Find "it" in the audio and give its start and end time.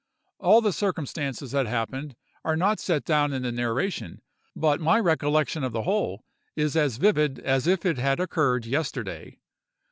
7.85-7.99